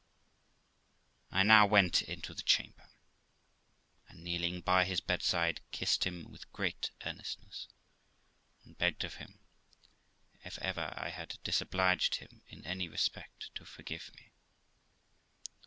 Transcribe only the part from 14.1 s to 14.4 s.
me.